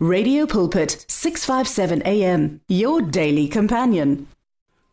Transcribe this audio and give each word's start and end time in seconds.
Radio 0.00 0.46
Pulpit 0.46 1.04
657 1.08 2.02
AM 2.06 2.60
your 2.68 3.02
daily 3.02 3.48
companion. 3.48 4.26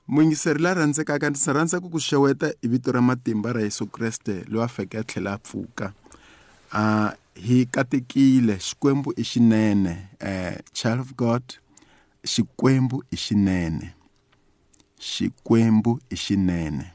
Muyingiseri 0.08 0.60
la 0.62 0.74
rhandzekaka 0.74 1.30
ndzi 1.30 1.54
rhandza 1.54 1.80
ku 1.80 1.90
ku 1.90 2.00
xeweta 2.00 2.48
hi 2.62 2.68
vito 2.68 2.92
ra 2.92 3.02
matimba 3.02 3.54
ra 3.54 3.62
Yesu 3.62 3.86
Kreste 3.86 4.44
loyi 4.48 4.66
a 4.66 4.68
feke 4.68 5.04
tlhela 5.04 5.38
pfuka. 5.38 5.94
A 6.72 7.14
hi 7.36 7.66
katekile 7.66 8.58
xikwembu 8.58 9.14
i 9.18 9.24
xinene 9.24 10.08
eh 10.20 10.58
child 10.74 11.00
of 11.00 11.16
God 11.16 11.44
xikwembu 12.28 13.04
i 13.12 13.16
xinene. 13.16 13.94
Xikwembu 15.00 16.00
i 16.10 16.16
xinene. 16.16 16.92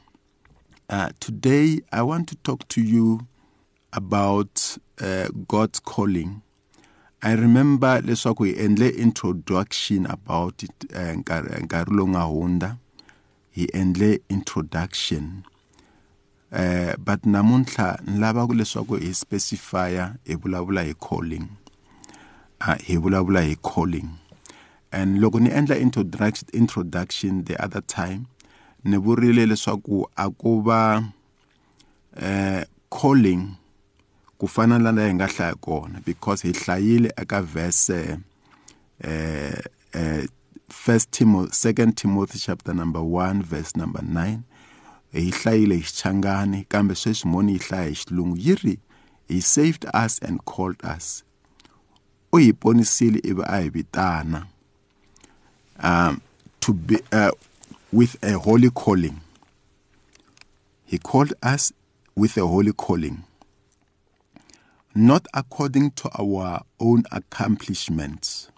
Uh, 0.89 1.09
today 1.19 1.79
I 1.93 2.01
want 2.01 2.27
to 2.27 2.35
talk 2.35 2.67
to 2.67 2.81
you 2.81 3.21
about 3.93 4.77
uh, 5.01 5.27
God's 5.47 5.79
calling. 5.79 6.41
I 7.23 7.33
remember 7.33 8.01
leswaku 8.01 8.43
hi 8.45 8.53
endle 8.53 8.89
introduction 8.97 10.05
about 10.07 10.63
it 10.63 10.85
eh, 10.95 11.17
nkarhi 11.17 11.91
lowu 11.93 12.09
nga 12.09 12.21
hundza 12.21 12.75
hi 13.55 13.67
endle 13.73 14.19
introduction 14.29 15.29
uh, 16.51 16.95
but 16.97 17.23
namuntlha 17.25 17.99
ni 18.07 18.19
lava 18.19 18.47
leswaku 18.55 18.95
hi 18.95 19.13
specifya 19.13 20.15
hi 20.27 20.35
vulavula 20.35 20.83
hi 20.83 20.93
calling 20.93 21.45
uh, 22.61 22.75
hi 22.87 22.97
vulavula 22.97 23.41
hi 23.41 23.55
calling 23.55 24.09
and 24.91 25.19
loko 25.19 25.39
ni 25.39 25.49
endla 25.49 25.77
introduction, 26.51 27.43
the 27.45 27.55
other 27.65 27.81
time 27.81 28.25
ni 28.83 28.97
vurile 28.97 29.45
leswaku 29.45 30.05
a 30.17 30.31
ku 30.31 30.61
va 30.63 31.03
uh, 32.23 32.63
calling 33.01 33.57
ku 34.41 34.47
fana 34.47 34.77
na 34.81 34.91
la 34.97 35.03
hi 35.07 35.13
nga 35.13 35.27
hlaya 35.33 35.55
kona 35.67 35.99
because 36.09 36.41
hi 36.47 36.51
hlayile 36.51 37.09
eka 37.21 37.41
verse 37.41 37.97
eh, 38.99 39.59
eh 39.93 41.05
timothy 41.11 41.53
second 41.53 41.91
timothy 41.95 42.39
chapter 42.39 42.73
number 42.73 43.03
1 43.25 43.43
verse 43.51 43.73
number 43.81 44.01
9 44.01 44.41
hi 45.13 45.25
hlayile 45.39 45.75
hi 45.77 45.81
xichangani 45.83 46.63
kambe 46.69 46.95
sweswi 46.95 47.29
moni 47.31 47.51
yi 47.53 47.59
hlaya 47.67 47.89
hi 47.93 47.95
xilungu 47.95 48.37
yi 48.39 48.55
ri 48.63 48.77
he 49.27 49.41
saved 49.41 49.85
us 50.05 50.17
and 50.27 50.39
called 50.53 50.81
us 50.97 51.23
u 52.33 52.37
hi 52.37 52.51
ponisile 52.53 53.19
ivi 53.23 53.41
a 53.45 53.61
hi 53.61 53.69
vitana 53.69 54.45
um, 55.83 56.17
to 56.59 56.73
be 56.73 56.97
uh, 57.13 57.29
with 57.93 58.13
a 58.23 58.31
holy 58.33 58.69
calling 58.69 59.17
he 60.85 60.97
called 60.97 61.33
us 61.53 61.73
with 62.17 62.37
a 62.37 62.47
holy 62.55 62.73
calling 62.73 63.17
not 64.95 65.25
according 65.33 65.91
to 65.91 66.09
our 66.19 66.61
own 66.79 67.03
accomplishments, 67.11 68.49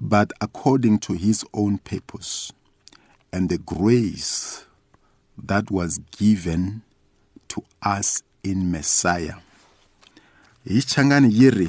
but 0.00 0.32
according 0.40 0.98
to 0.98 1.14
his 1.14 1.44
own 1.52 1.78
purpose 1.78 2.52
and 3.32 3.48
the 3.48 3.58
grace 3.58 4.64
that 5.36 5.70
was 5.70 5.98
given 6.16 6.82
to 7.48 7.62
us 7.82 8.22
in 8.42 8.70
Messiah. 8.70 9.34
Hi 10.66 10.80
changani 10.80 11.28
yi 11.32 11.50
ri 11.50 11.68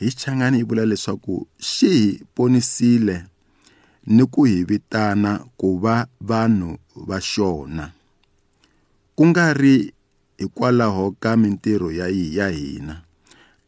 hi 0.00 0.10
changani 0.10 0.58
yi 0.58 0.64
vula 0.64 0.84
leswaku 0.86 1.46
xi 1.60 1.88
hi 1.88 2.22
ponisile 2.36 3.24
ni 4.06 4.26
ku 4.26 4.44
hi 4.44 4.64
vitana 4.64 5.44
ku 5.58 5.78
va 5.78 6.06
vanhu 6.22 6.76
va 7.08 7.18
xona 7.20 7.88
ku 9.16 9.26
nga 9.26 9.54
ri 9.54 9.92
hikwalaho 10.38 11.10
ka 11.20 11.36
mintirho 11.36 11.92
ya 11.92 12.06
ya 12.08 12.48
hina 12.48 13.02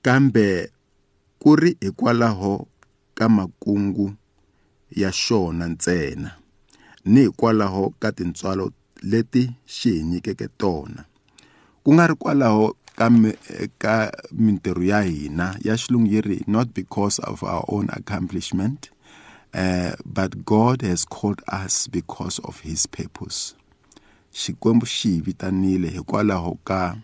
kambe 0.02 0.70
ku 1.42 1.56
ri 1.58 1.74
hikwalaho 1.82 2.66
ka 3.18 3.26
makungu 3.28 4.08
ya 5.00 5.10
xona 5.12 5.64
ntsena 5.74 6.30
ni 7.10 7.20
hikwalaho 7.26 7.82
ka 8.00 8.08
tintswalo 8.16 8.66
leti 9.10 9.42
xi 9.74 9.90
hi 9.98 10.02
nyikeke 10.10 10.46
tona 10.60 11.02
ku 11.82 11.88
nga 11.94 12.04
ri 12.10 12.14
kwalaho 12.22 12.66
ka 12.98 13.06
ka 13.82 13.96
mintirho 14.44 14.82
ya 14.92 15.00
hina 15.10 15.46
ya 15.66 15.74
xilungu 15.80 16.10
yi 16.14 16.20
ri 16.28 16.38
not 16.54 16.68
because 16.78 17.18
of 17.30 17.42
our 17.42 17.64
own 17.66 17.90
accomplishment 17.90 18.90
uh, 19.60 19.92
but 20.06 20.46
God 20.46 20.86
has 20.86 21.02
called 21.02 21.42
us 21.50 21.90
because 21.90 22.38
of 22.46 22.62
his 22.62 22.86
purpose 22.86 23.58
Xikwembu 24.32 24.86
xi 24.86 25.08
hi 25.16 25.20
vitanile 25.20 25.88
hikwalaho 25.90 26.56
ka 26.64 26.96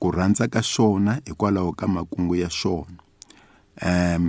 ku 0.00 0.10
rhandza 0.10 0.48
ka 0.48 0.60
xona 0.62 1.20
hikwalaho 1.26 1.70
ka 1.78 1.86
makungu 1.88 2.34
ya 2.40 2.48
xona 2.50 2.86
um 3.86 4.24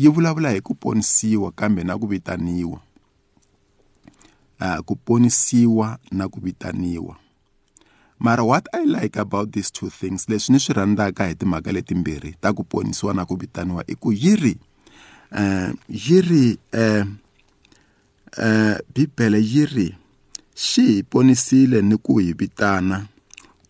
yi 0.00 0.08
vulavula 0.14 0.50
hi 0.50 0.60
ku 0.60 0.74
ponisiwa 0.74 1.52
kambe 1.52 1.84
na 1.84 1.94
ku 1.98 2.06
vitaniwa 2.06 2.78
uh, 4.60 4.78
ku 4.86 4.94
ponisiwa 5.06 5.88
na 6.12 6.24
ku 6.28 6.40
vitaniwa 6.40 7.16
mara 8.18 8.42
what 8.44 8.66
i 8.74 8.82
like 8.86 9.16
about 9.20 9.50
these 9.52 9.70
two 9.72 9.88
things 9.90 10.26
leswi 10.28 10.52
ni 10.52 10.60
swi 10.60 10.74
rhandzaka 10.74 11.26
hi 11.28 11.34
timhaka 11.34 11.72
letimbirhi 11.72 12.32
ta 12.42 12.52
ku 12.52 12.64
ponisiwa 12.64 13.14
na 13.14 13.24
ku 13.24 13.36
vitaniwa 13.36 13.84
i 13.86 13.94
ku 13.94 14.12
yi 14.12 14.34
ri 14.42 14.54
um 15.32 15.74
yi 15.88 16.18
ri 16.28 16.46
um 16.74 17.16
bibele 18.94 19.38
yi 19.52 19.64
ri 19.66 19.88
xi 20.58 20.82
hi 20.88 21.02
ponisile 21.12 21.78
ni 21.84 21.96
ku 22.00 22.12
hi 22.18 22.32
vitana 22.40 22.96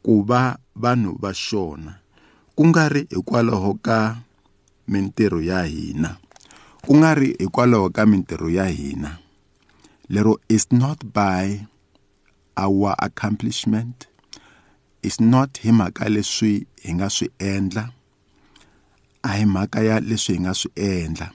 ku 0.05 0.23
va 0.29 0.43
vanhu 0.83 1.13
va 1.23 1.33
xona 1.47 1.93
ku 2.57 2.63
nga 2.71 2.85
ri 2.95 3.03
hikwalaho 3.11 3.73
ka 3.87 3.99
mintirho 4.91 5.41
ya 5.51 5.61
hina 5.73 6.11
ku 6.87 6.93
nga 7.01 7.11
ri 7.19 7.29
hikwalaho 7.43 7.87
ka 7.97 8.03
mintirho 8.07 8.47
ya 8.59 8.67
hina 8.77 9.11
lero 10.09 10.39
is 10.57 10.71
not 10.71 10.99
by 11.11 11.67
our 12.65 12.95
accomplishment 13.03 14.07
is 15.03 15.19
not 15.21 15.51
hi 15.65 15.71
mhaka 15.75 16.07
leswi 16.09 16.55
hi 16.87 16.91
nga 16.95 17.11
swi 17.11 17.27
endla 17.43 17.85
a 19.27 19.29
hi 19.37 19.43
mhaka 19.47 19.83
ya 19.83 19.97
leswi 20.01 20.33
hi 20.35 20.41
nga 20.47 20.55
swi 20.55 20.71
endla 20.79 21.27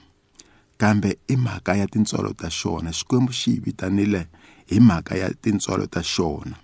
kambe 0.80 1.20
i 1.28 1.36
mhaka 1.36 1.76
ya 1.76 1.86
tintswalo 1.92 2.32
ta 2.40 2.48
xona 2.50 2.88
xikwembu 2.98 3.32
xi 3.40 3.48
hi 3.52 3.60
vitanile 3.64 4.22
hi 4.72 4.80
mhaka 4.80 5.14
ya 5.16 5.30
tintswalo 5.42 5.86
ta 5.86 6.02
xona 6.02 6.56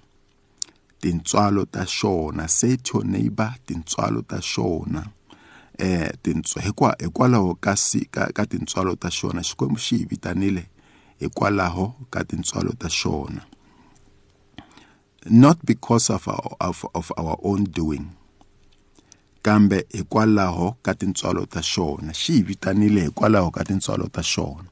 tintswalo 1.00 1.64
ta 1.66 1.84
xona 1.86 2.48
say 2.48 2.76
to 2.76 2.98
your 2.98 3.04
neighbor 3.06 3.54
tintswalo 3.66 4.22
ta 4.24 4.40
xona 4.40 5.02
eh 5.78 6.10
tintswa 6.22 6.62
hikwa 6.62 6.94
hikwalaho 7.00 7.54
ka 7.60 7.74
ka, 8.10 8.32
ka 8.32 8.44
tintswalo 8.46 8.96
ta 8.96 9.10
xona 9.10 9.42
xikwembu 9.42 9.78
xi 9.78 9.96
hi 9.98 10.04
vitanile 10.08 10.62
hikwalaho 11.20 11.86
ka 12.10 12.24
tintswalo 12.24 12.72
ta 12.80 12.88
xona 12.88 13.42
not 15.30 15.58
because 15.66 16.08
of 16.14 16.26
our, 16.28 16.56
of, 16.60 16.84
of 16.94 17.12
our 17.18 17.36
own 17.42 17.64
doing 17.64 18.06
kambe 19.42 19.84
hikwalaho 19.92 20.76
ka 20.82 20.94
tintswalo 20.94 21.44
ta 21.46 21.60
xona 21.62 22.12
xi 22.14 22.32
hi 22.38 22.42
vitanile 22.42 23.02
hikwalaho 23.04 23.50
ka 23.50 23.64
tintswalo 23.64 24.06
ta 24.08 24.22
xona 24.22 24.70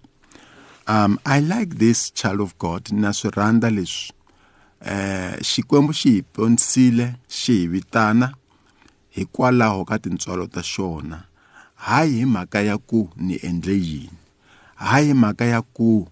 um 0.88 1.19
i 1.26 1.41
like 1.41 1.76
this 1.78 2.12
child 2.14 2.41
of 2.41 2.54
god 2.58 2.88
na 2.92 3.10
swi 3.12 3.30
rhandza 3.36 3.70
leswi 3.70 4.12
eh 4.94 5.34
xikwembu 5.50 5.92
xi 6.00 6.10
hi 6.16 6.22
pontsile 6.36 7.06
xi 7.38 7.52
hi 7.60 7.66
vitana 7.72 8.28
hikwalaho 9.16 9.82
ka 9.91 9.98
tintswalo 10.04 10.47
ta 10.54 10.62
xona 10.72 11.19
hayi 11.86 12.12
hi 12.12 12.24
mhaka 12.34 12.60
ya 12.69 12.76
ku 12.91 13.10
ni 13.16 13.34
endle 13.48 13.74
yini 13.88 14.10
hayi 14.86 15.06
hi 15.10 15.14
mhaka 15.22 15.44
ya 15.52 15.60
ku 15.76 16.06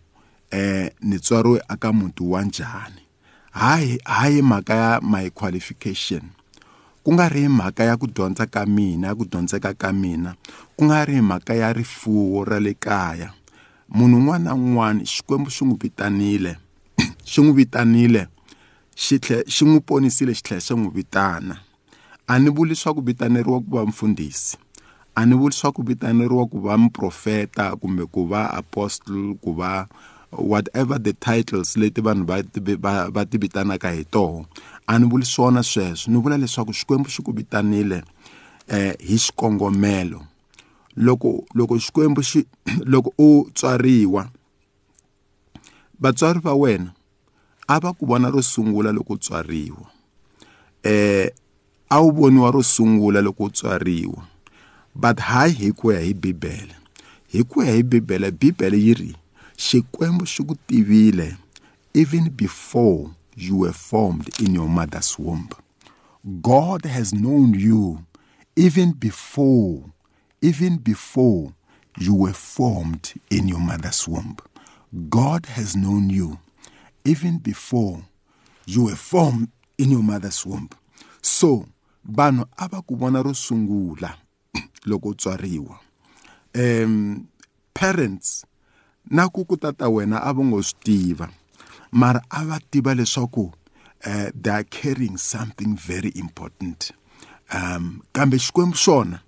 eh 0.51 0.91
ni 1.07 1.17
tswariwe 1.19 1.63
aka 1.75 1.89
muti 1.93 2.23
wa 2.33 2.43
njhani 2.43 3.03
hayi 3.55 4.01
hayi 4.05 4.43
mhaka 4.43 4.75
ya 4.75 4.91
my 5.13 5.31
qualification 5.31 6.23
ku 7.05 7.13
nga 7.15 7.29
ri 7.29 7.47
mhaka 7.49 7.85
ya 7.85 7.95
ku 7.97 8.07
dyondza 8.11 8.47
ka 8.51 8.67
mina 8.67 9.07
ya 9.09 9.15
ku 9.15 9.23
dyondzeka 9.25 9.71
ka 9.79 9.93
mina 9.95 10.35
ku 10.77 10.85
nga 10.91 11.05
ri 11.07 11.21
mhaka 11.23 11.55
ya 11.55 11.71
rifuwo 11.73 12.43
ra 12.45 12.59
le 12.61 12.75
kaya 12.75 13.31
munhu 13.89 14.17
un'wana 14.19 14.45
na 14.45 14.55
un'wana 14.55 15.05
xikwembu 15.05 15.51
xi 15.51 15.65
n'wi 15.65 15.77
vitanile 15.81 16.53
xi 17.29 17.41
n'wi 17.43 17.53
vitanile 17.53 18.23
xi 18.97 19.19
tlhe 19.21 19.39
xi 19.55 19.65
n'wi 19.69 19.81
ponisile 19.85 20.33
xi 20.35 20.43
tlhela 20.47 20.65
xi 20.65 20.75
n'wi 20.79 20.91
vitana 20.95 21.55
a 22.27 22.39
ni 22.41 22.49
vuli 22.51 22.75
swa 22.77 22.95
ku 22.97 23.03
vitaneriwa 23.05 23.59
ku 23.61 23.69
va 23.77 23.85
mfundhisi 23.87 24.57
a 25.15 25.21
ni 25.27 25.35
vuli 25.37 25.53
swa 25.55 25.73
ku 25.77 25.83
vitaneriwa 25.85 26.47
ku 26.49 26.61
va 26.65 26.77
muprofeta 26.81 27.75
kumbe 27.77 28.05
ku 28.13 28.25
va 28.29 28.49
apostle 28.57 29.37
ku 29.45 29.53
va 29.53 29.87
whatever 30.33 30.99
the 31.03 31.13
titles 31.13 31.77
leti 31.77 32.01
vanhu 32.01 32.25
va 32.25 32.41
va 32.83 32.93
va 33.15 33.23
ti 33.29 33.37
vitanaka 33.39 33.93
hi 33.93 34.05
toho 34.05 34.47
a 34.87 34.99
ni 34.99 35.07
vuli 35.09 35.25
swona 35.29 35.63
sweswo 35.63 36.09
ni 36.13 36.19
vula 36.21 36.37
leswaku 36.41 36.73
xikwembu 36.73 37.09
xi 37.11 37.21
ku 37.23 37.33
vitanile 37.37 38.03
um 38.73 38.93
hi 38.99 39.17
xikongomelo 39.21 40.21
loko 40.97 41.45
loko 41.55 41.79
xikwembu 41.79 42.23
xi 42.23 42.45
loko 42.93 43.13
u 43.19 43.51
tswariwa 43.55 44.29
vatswari 46.01 46.39
va 46.41 46.55
wena 46.55 46.93
a 47.69 47.79
va 47.81 47.93
ku 47.93 48.07
vona 48.07 48.31
ro 48.31 48.43
sungula 48.43 48.93
loko 48.93 49.13
u 49.15 49.19
tswariwa 49.19 49.91
eh 50.83 51.31
a 51.89 52.01
wu 52.01 52.13
voniwa 52.13 52.51
ro 52.51 52.63
sungula 52.63 53.21
loko 53.23 53.45
u 53.45 53.51
tswariwa 53.51 54.27
but 54.95 55.19
hayi 55.19 55.53
hi 55.55 55.73
ku 55.73 55.93
ya 55.93 56.01
hi 56.01 56.15
bibele 56.15 56.77
hi 57.29 57.43
ku 57.45 57.63
ya 57.63 57.73
hi 57.75 57.83
bibele 57.83 58.31
bibele 58.31 58.79
yi 58.79 58.95
ri 58.95 59.15
xikwembu 59.59 60.27
xi 60.27 60.43
ku 60.47 60.55
tivile 60.67 61.37
even 61.95 62.31
before 62.31 63.09
you 63.37 63.57
were 63.59 63.73
formed 63.75 64.31
in 64.41 64.55
your 64.55 64.69
mother's 64.69 65.19
womb 65.19 65.49
god 66.25 66.87
has 66.87 67.11
known 67.11 67.55
you 67.61 67.99
even 68.57 68.93
before 68.95 69.94
even 70.43 70.79
before 70.79 71.53
you 71.99 72.15
were 72.15 72.33
formed 72.33 73.15
in 73.31 73.49
your 73.49 73.61
mother's 73.61 74.09
womb. 74.09 74.37
God 75.09 75.47
has 75.47 75.77
known 75.77 76.11
you 76.11 76.39
even 77.05 77.39
before 77.39 78.03
you 78.67 78.85
were 78.85 78.97
formed 78.97 79.49
in 79.79 79.91
your 79.91 80.03
mother's 80.03 80.45
womb. 80.47 80.71
So, 81.23 81.67
vanhu 82.09 82.45
a 82.57 82.69
va 82.69 82.83
ku 82.83 82.97
vona 82.97 83.23
ro 83.25 83.33
sungula 83.33 84.15
loko 84.87 85.09
u 85.11 85.15
tswariwa. 85.15 85.79
Um 86.55 87.29
parents 87.73 88.45
na 89.11 89.29
ku 89.29 89.45
ku 89.45 89.57
tata 89.57 89.89
wena 89.89 90.19
a 90.23 90.33
va 90.33 90.43
ngo 90.45 90.63
swi 90.63 90.79
tiva 90.85 91.29
mara 91.93 92.23
a 92.31 92.45
va 92.45 92.59
tiva 92.71 92.95
leswaku 92.95 93.53
uh, 94.07 94.31
they 94.35 94.51
are 94.51 94.65
carrying 94.65 95.17
something 95.17 95.77
very 95.77 96.11
important 96.21 96.91
um 97.53 98.03
kambe 98.13 98.39
xikwembu 98.39 98.77
xona 98.77 99.24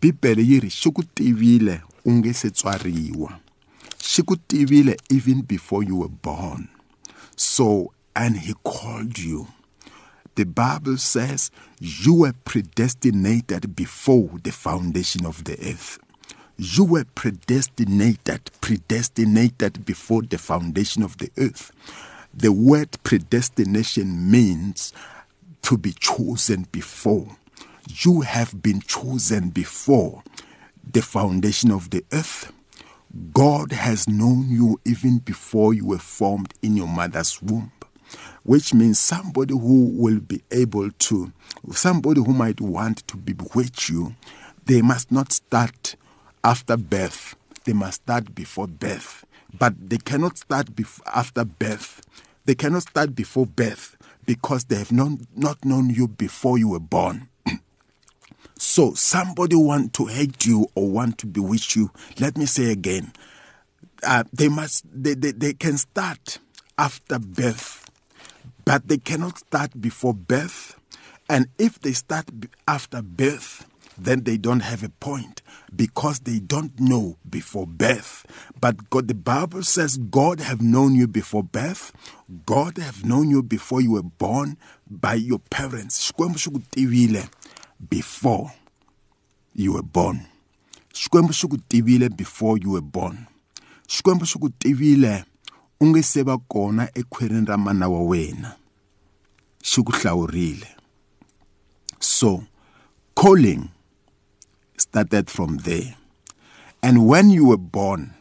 bibele 0.00 0.42
yi 0.42 0.58
ri 0.64 0.70
xi 0.70 0.90
ku 0.90 1.02
tivile 1.04 1.78
even 5.10 5.40
before 5.42 5.82
you 5.82 5.96
were 5.96 6.08
born 6.26 6.68
so 7.36 7.92
and 8.14 8.38
he 8.40 8.52
called 8.64 9.18
you 9.18 9.48
the 10.34 10.44
bible 10.44 10.96
says 10.96 11.50
you 11.80 12.14
were 12.14 12.34
predestinated 12.44 13.74
before 13.74 14.30
the 14.42 14.52
foundation 14.52 15.24
of 15.26 15.44
the 15.44 15.52
earth 15.62 15.98
you 16.58 16.84
were 16.84 17.04
predestinated, 17.14 18.50
predestinated 18.62 19.84
before 19.84 20.22
the 20.22 20.38
foundation 20.38 21.02
of 21.02 21.18
the 21.18 21.30
earth. 21.36 21.70
The 22.32 22.50
word 22.50 22.96
predestination 23.04 24.30
means 24.30 24.94
to 25.64 25.76
be 25.76 25.92
chosen 25.92 26.66
before. 26.72 27.36
You 27.88 28.22
have 28.22 28.62
been 28.62 28.80
chosen 28.82 29.50
before 29.50 30.22
the 30.92 31.02
foundation 31.02 31.70
of 31.70 31.90
the 31.90 32.04
earth. 32.12 32.52
God 33.32 33.70
has 33.72 34.08
known 34.08 34.48
you 34.50 34.80
even 34.84 35.18
before 35.18 35.72
you 35.72 35.86
were 35.86 35.98
formed 36.00 36.52
in 36.62 36.76
your 36.76 36.88
mother's 36.88 37.40
womb, 37.40 37.70
which 38.42 38.74
means 38.74 38.98
somebody 38.98 39.54
who 39.54 39.86
will 39.92 40.18
be 40.18 40.42
able 40.50 40.90
to, 40.90 41.32
somebody 41.72 42.20
who 42.20 42.32
might 42.32 42.60
want 42.60 43.06
to 43.08 43.16
bewitch 43.16 43.88
you, 43.88 44.14
they 44.64 44.82
must 44.82 45.12
not 45.12 45.32
start 45.32 45.94
after 46.42 46.76
birth. 46.76 47.36
They 47.66 47.72
must 47.72 48.02
start 48.02 48.34
before 48.34 48.66
birth. 48.66 49.24
But 49.56 49.74
they 49.90 49.98
cannot 49.98 50.38
start 50.38 50.68
after 51.14 51.44
birth. 51.44 52.02
They 52.46 52.56
cannot 52.56 52.82
start 52.82 53.14
before 53.14 53.46
birth 53.46 53.96
because 54.26 54.64
they 54.64 54.76
have 54.76 54.90
not, 54.92 55.20
not 55.36 55.64
known 55.64 55.90
you 55.90 56.08
before 56.08 56.58
you 56.58 56.68
were 56.70 56.80
born. 56.80 57.28
So 58.58 58.94
somebody 58.94 59.54
want 59.56 59.92
to 59.94 60.06
hate 60.06 60.46
you 60.46 60.66
or 60.74 60.88
want 60.88 61.18
to 61.18 61.26
bewitch 61.26 61.76
you. 61.76 61.90
Let 62.18 62.38
me 62.38 62.46
say 62.46 62.70
again, 62.72 63.12
uh, 64.02 64.24
they 64.32 64.48
must 64.48 64.84
they, 64.90 65.14
they, 65.14 65.32
they 65.32 65.52
can 65.52 65.76
start 65.76 66.38
after 66.78 67.18
birth, 67.18 67.90
but 68.64 68.88
they 68.88 68.96
cannot 68.98 69.38
start 69.38 69.78
before 69.80 70.14
birth. 70.14 70.78
And 71.28 71.48
if 71.58 71.80
they 71.80 71.92
start 71.92 72.30
after 72.66 73.02
birth, 73.02 73.66
then 73.98 74.22
they 74.24 74.36
don't 74.38 74.60
have 74.60 74.82
a 74.82 74.88
point 74.88 75.42
because 75.74 76.20
they 76.20 76.38
don't 76.38 76.78
know 76.80 77.16
before 77.28 77.66
birth. 77.66 78.24
But 78.58 78.88
God, 78.88 79.08
the 79.08 79.14
Bible 79.14 79.64
says, 79.64 79.96
God 79.98 80.40
have 80.40 80.60
known 80.62 80.94
you 80.94 81.06
before 81.08 81.42
birth. 81.42 81.92
God 82.46 82.78
have 82.78 83.04
known 83.04 83.30
you 83.30 83.42
before 83.42 83.80
you 83.80 83.92
were 83.92 84.02
born 84.02 84.56
by 84.88 85.14
your 85.14 85.38
parents. 85.40 86.00
before 87.88 88.52
you 89.54 89.72
were 89.74 89.82
born 89.92 90.20
xikwembu 90.94 91.32
xi 91.32 91.48
ku 91.48 91.56
tivile 91.68 92.08
before 92.16 92.56
you 92.58 92.70
were 92.72 92.80
born 92.82 93.26
xikwembu 93.88 94.24
xi 94.26 94.38
ku 94.40 94.48
tivile 94.60 95.24
u 95.80 95.86
nge 95.86 96.02
se 96.02 96.22
va 96.28 96.36
kona 96.52 96.84
ekhwirini 97.00 97.46
ra 97.48 97.56
mana 97.64 97.86
wa 97.92 98.00
wena 98.10 98.50
xi 99.70 99.80
ku 99.86 99.92
hlawurile 99.98 100.68
so 102.00 102.42
calling 103.20 103.68
started 104.76 105.30
from 105.30 105.56
there 105.68 105.94
and 106.82 106.98
when 107.08 107.30
you 107.30 107.44
were 107.48 107.60
born 107.78 108.12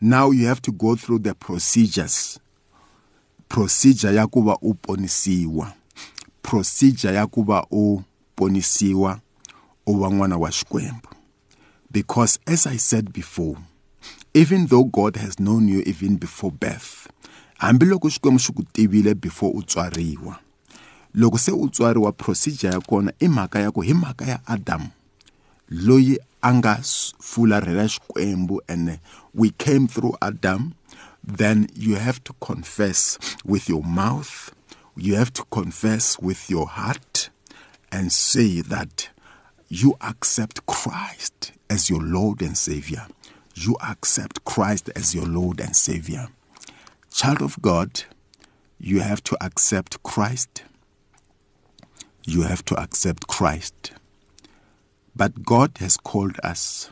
now 0.00 0.30
you 0.30 0.46
have 0.46 0.60
to 0.60 0.72
go 0.72 0.96
through 0.96 1.18
the 1.22 1.34
procedures 1.34 2.38
procedure 3.48 4.14
ya 4.14 4.26
ku 4.26 4.42
va 4.42 4.56
u 4.62 4.74
ponisiwa 4.74 5.72
procedure 6.42 7.14
ya 7.14 7.26
ku 7.26 7.42
va 7.44 7.62
u 7.70 8.02
ponisiwa 8.36 9.20
u 9.86 9.96
va 9.98 10.08
wa 10.08 10.50
Xikwembu 10.50 11.08
because 11.90 12.38
as 12.46 12.66
i 12.66 12.76
said 12.76 13.12
before 13.12 13.56
even 14.34 14.66
though 14.68 14.84
god 14.84 15.16
has 15.16 15.36
known 15.38 15.66
you 15.68 15.82
even 15.86 16.16
before 16.18 16.50
birth 16.52 17.08
hambiloko 17.58 18.08
xikwembu 18.08 18.38
xi 18.40 18.86
before 19.14 19.52
u 19.54 19.62
tswariwa 19.62 20.38
loko 21.14 21.38
se 21.38 21.50
u 21.52 22.12
procedure 22.12 22.72
ya 22.74 22.80
kona 22.80 23.12
imakaya 23.20 23.70
ko 23.70 23.70
ya 23.70 23.70
ku 23.70 23.80
hi 23.80 23.94
mhaka 23.94 24.26
ya 24.26 24.38
adamu 24.46 24.88
loyi 25.70 26.18
a 26.42 26.54
nga 26.54 26.76
fularhela 27.18 27.90
and 28.66 28.98
we 29.34 29.48
came 29.50 29.86
through 29.88 30.16
adam 30.20 30.72
then 31.36 31.66
you 31.76 31.94
have 31.94 32.20
to 32.22 32.32
confess 32.34 33.18
with 33.46 33.68
your 33.68 33.82
mouth 33.82 34.50
you 34.96 35.14
have 35.16 35.30
to 35.32 35.42
confess 35.50 36.18
with 36.22 36.50
your 36.50 36.66
heart 36.68 37.15
and 37.92 38.12
say 38.12 38.60
that 38.62 39.10
you 39.68 39.96
accept 40.00 40.64
Christ 40.66 41.52
as 41.68 41.90
your 41.90 42.02
Lord 42.02 42.40
and 42.42 42.56
Savior. 42.56 43.06
You 43.54 43.76
accept 43.82 44.44
Christ 44.44 44.90
as 44.94 45.14
your 45.14 45.26
Lord 45.26 45.60
and 45.60 45.74
Savior. 45.74 46.28
Child 47.12 47.42
of 47.42 47.62
God, 47.62 48.04
you 48.78 49.00
have 49.00 49.22
to 49.24 49.36
accept 49.44 50.02
Christ. 50.02 50.64
You 52.24 52.42
have 52.42 52.64
to 52.66 52.80
accept 52.80 53.26
Christ. 53.26 53.92
But 55.14 55.42
God 55.42 55.72
has 55.78 55.96
called 55.96 56.36
us. 56.44 56.90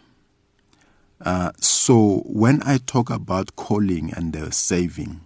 Uh, 1.20 1.52
so 1.60 2.22
when 2.24 2.62
I 2.64 2.78
talk 2.78 3.10
about 3.10 3.54
calling 3.56 4.12
and 4.14 4.34
uh, 4.36 4.50
saving 4.50 5.20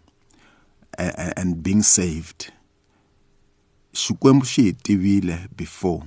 and 0.98 1.62
being 1.62 1.82
saved, 1.82 2.50
Xikwembu 3.92 4.45
xi 4.47 4.62
hi 4.66 4.73
tivile 4.83 5.49
before. 5.57 6.02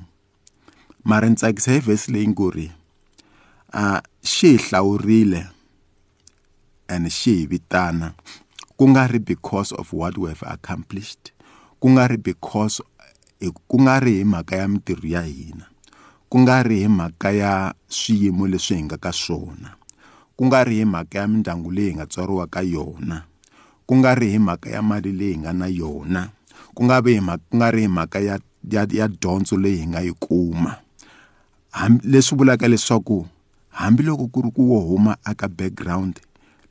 Mara 1.03 1.29
ni 1.29 1.35
tsakisa 1.35 1.71
hi 1.71 1.79
verse 1.79 2.11
leyi 2.11 2.27
ngo 2.29 2.49
ri 2.53 2.67
a 3.73 3.85
xi 4.23 4.47
hi 4.53 4.57
hlawurile 4.63 5.41
and 6.93 7.07
xi 7.09 7.31
hi 7.39 7.45
vitana 7.49 8.07
ku 8.77 8.83
nga 8.89 9.03
ri 9.11 9.19
because 9.19 9.71
of 9.75 9.93
what 9.93 10.17
we 10.17 10.29
have 10.29 10.43
accomplished 10.45 11.31
ku 11.81 11.87
nga 11.93 12.05
ri 12.11 12.17
because 12.17 12.81
e, 13.45 13.49
ku 13.69 13.77
nga 13.81 13.95
ri 14.05 14.21
hi 14.21 14.25
mhaka 14.25 14.55
ya 14.61 14.65
mintirho 14.69 15.07
ya 15.15 15.21
hina 15.25 15.65
ku 16.29 16.37
nga 16.45 16.61
ri 16.67 16.85
hi 16.85 16.89
mhaka 16.89 17.29
ya 17.33 17.53
swiyimo 17.89 18.45
leswi 18.45 18.75
hi 18.77 18.83
nga 18.85 18.97
ka 19.01 19.11
swona 19.11 19.69
ku 20.37 20.43
nga 20.49 20.59
ri 20.69 20.85
hi 20.85 20.85
mhaka 20.85 21.15
ya 21.25 21.27
mindyangu 21.27 21.71
leyi 21.73 21.89
hi 21.91 21.95
nga 21.97 22.05
tswariwa 22.11 22.45
ka 22.53 22.61
yona 22.61 23.17
ku 23.89 23.93
nga 23.99 24.11
ri 24.19 24.27
hi 24.37 24.39
mhaka 24.39 24.67
ya 24.75 24.81
mali 24.85 25.11
leyi 25.19 25.33
hi 25.33 25.39
nga 25.43 25.51
na 25.57 25.65
yona 25.67 26.23
ku 26.73 26.87
nga 26.87 26.99
vi 27.03 27.19
ku 27.19 27.51
nga 27.59 27.67
ri 27.71 27.87
mhaka 27.87 28.19
ya 28.23 28.35
ya, 28.63 28.87
ya 28.89 29.05
dyondzo 29.11 29.57
leyi 29.59 29.83
hi 29.83 29.87
nga 29.91 30.01
yi 30.05 30.13
kuma 30.19 30.79
leswi 32.03 32.35
vulaka 32.37 32.67
leswaku 32.71 33.27
hambiloko 33.75 34.31
ku 34.31 34.37
ri 34.47 34.49
ku 34.55 34.63
wo 34.71 34.79
huma 34.87 35.19
aka 35.27 35.47
background 35.47 36.19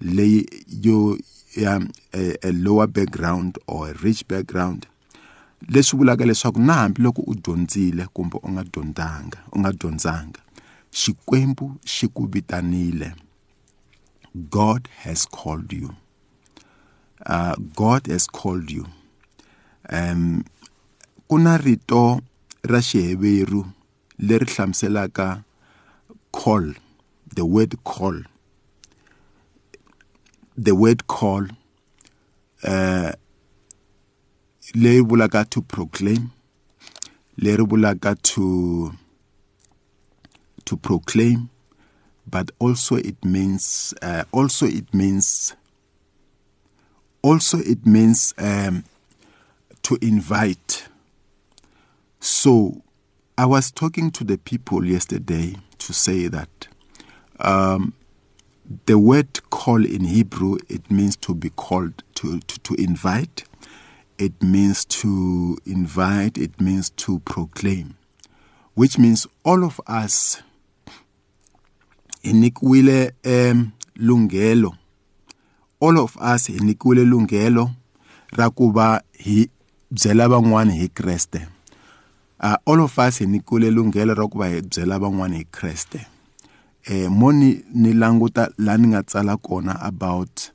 leyi 0.01 0.49
yo 0.69 1.17
ya 1.57 1.83
a, 1.83 1.87
e, 2.17 2.23
a 2.41 2.49
e, 2.49 2.53
lower 2.55 2.87
background 2.89 3.59
or 3.67 3.91
a 3.93 3.95
rich 4.01 4.25
background 4.27 4.87
leswi 5.69 6.01
vulaka 6.01 6.25
leswaku 6.25 6.61
na 6.61 6.81
hambiloko 6.89 7.21
u 7.27 7.35
dyondzile 7.35 8.09
kumbe 8.15 8.41
u 8.43 8.49
nga 8.57 8.65
dyondzanga 8.65 9.39
u 9.53 9.57
nga 9.61 9.71
dyondzanga 9.73 10.41
xikwembu 10.97 11.77
xi 11.95 12.07
ku 12.09 12.25
vitanile 12.31 13.13
god 14.51 14.89
has 15.03 15.29
called 15.29 15.69
you 15.75 15.93
uh, 17.27 17.55
god 17.77 18.09
has 18.09 18.25
called 18.27 18.71
you 18.73 18.85
um 19.91 20.45
ku 21.29 21.37
na 21.43 21.59
rito 21.59 22.23
ra 22.63 22.79
xiheveru 22.79 23.67
leri 24.19 24.47
hlamuselaka 24.51 25.45
call 26.33 26.75
the 27.35 27.43
word 27.45 27.75
call 27.85 28.23
the 30.57 30.75
word 30.79 31.07
call 31.11 31.45
uh 32.63 32.69
eh, 32.69 33.13
leyi 34.81 35.03
vulaka 35.03 35.43
to 35.51 35.61
proclaim 35.63 36.31
leri 37.43 37.65
vulaka 37.67 38.15
to 38.23 38.95
to 40.65 40.77
proclaim 40.77 41.49
but 42.31 42.53
also 42.61 42.95
it 42.97 43.17
means 43.25 43.93
uh, 44.03 44.23
also 44.31 44.67
it 44.67 44.87
means 44.95 45.55
also 47.23 47.59
it 47.59 47.85
means 47.85 48.33
um, 48.39 48.85
to 49.83 49.99
invite. 50.03 50.89
So 52.21 52.83
I 53.37 53.47
was 53.47 53.71
talking 53.71 54.11
to 54.13 54.25
the 54.25 54.39
people 54.39 54.85
yesterday 54.85 55.57
to 55.79 55.93
say 55.93 56.29
that 56.29 56.69
um, 57.39 57.95
the 58.87 58.99
word 58.99 59.41
call 59.51 59.85
in 59.85 60.05
Hebrew, 60.05 60.59
it 60.69 60.91
means 60.91 61.17
to 61.19 61.35
be 61.35 61.51
called, 61.51 62.03
to, 62.17 62.41
to, 62.41 62.59
to 62.61 62.75
invite. 62.75 63.45
It 64.19 64.43
means 64.43 64.85
to 65.01 65.57
invite, 65.65 66.37
it 66.37 66.61
means 66.61 66.91
to 66.91 67.21
proclaim, 67.21 67.97
which 68.75 68.99
means 68.99 69.27
all 69.47 69.65
of 69.65 69.81
us 69.87 70.43
inikwile 72.23 73.13
um, 73.25 73.73
lungelo 73.99 74.77
all 75.81 75.99
of 75.99 76.15
us 76.21 76.47
hi 76.49 76.55
nikiwile 76.59 77.05
byela 79.93 80.29
hi 80.73 80.89
Kreste 80.89 81.47
uh, 82.43 82.57
all 82.67 82.81
of 82.81 82.97
us 82.99 83.19
hi 83.19 83.27
nikule 83.27 83.71
lunghelo 83.73 84.15
ra 84.15 84.29
ku 84.29 84.39
va 84.39 84.47
hi 84.49 84.61
byela 84.63 85.01
hi 85.35 85.45
Kreste 85.51 86.07
eh 86.87 87.09
mo 87.11 87.31
ni 87.33 87.63
ni 87.75 87.93
languta 87.93 88.49
la 88.59 88.77
ni 88.77 88.89
nga 88.89 89.03
tsala 89.03 89.37
kona 89.37 89.77
about 89.83 90.51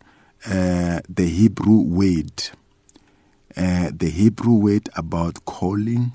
uh, 0.47 0.99
the 1.09 1.27
Hebrew 1.27 1.75
word 1.79 2.43
uh, 3.57 3.89
the 3.93 4.09
Hebrew 4.09 4.53
word 4.55 4.89
about 4.95 5.43
calling 5.45 6.13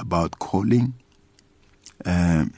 about 0.00 0.38
calling 0.40 0.94
um, 2.06 2.52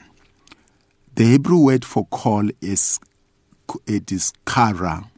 the 1.13 1.23
Hebrew 1.25 1.57
word 1.59 1.83
for 1.85 2.05
call 2.05 2.49
is 2.61 2.99
it 3.87 4.11
is 4.11 4.31
kara. 4.45 5.09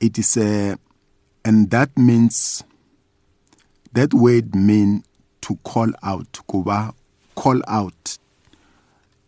It 0.00 0.18
is 0.18 0.36
a, 0.36 0.76
and 1.42 1.70
that 1.70 1.96
means 1.96 2.62
that 3.94 4.12
word 4.12 4.54
mean 4.56 5.04
to 5.40 5.54
call 5.62 5.88
out 6.02 6.40
kuba 6.50 6.92
call 7.36 7.60
out 7.68 8.18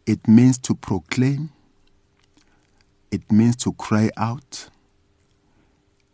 it 0.07 0.27
means 0.29 0.59
to 0.59 0.75
proclaim 0.75 1.51
it 3.13 3.31
means 3.31 3.55
to 3.57 3.73
cry 3.75 4.11
out 4.17 4.69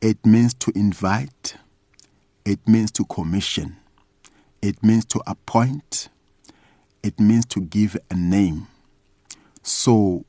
it 0.02 0.24
means 0.26 0.52
to 0.54 0.70
invite 0.74 1.56
it 2.44 2.58
means 2.68 2.90
to 2.90 3.04
commission 3.06 3.74
it 4.60 4.82
means 4.82 5.04
to 5.06 5.18
appoint 5.26 6.08
it 7.02 7.18
means 7.18 7.46
to 7.46 7.58
give 7.62 7.96
a 8.10 8.14
name 8.14 8.66
so 9.62 10.24